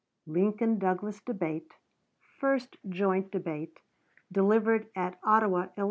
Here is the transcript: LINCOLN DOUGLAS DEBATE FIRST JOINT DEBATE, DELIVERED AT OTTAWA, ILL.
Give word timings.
LINCOLN 0.25 0.79
DOUGLAS 0.79 1.21
DEBATE 1.27 1.73
FIRST 2.39 2.75
JOINT 2.89 3.29
DEBATE, 3.31 3.77
DELIVERED 4.31 4.87
AT 4.95 5.19
OTTAWA, 5.23 5.67
ILL. 5.77 5.79